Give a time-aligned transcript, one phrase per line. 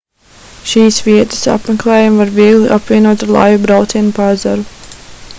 [0.69, 4.65] šīs vietas apmeklējumu var viegli apvienot ar laivu braucienu pa ezeru